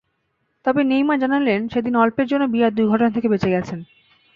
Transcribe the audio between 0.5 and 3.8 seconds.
তবে নেইমার জানালেন, সেদিন অল্পের জন্য বিরাট দুর্ঘটনা থেকে বেঁচে গেছেন।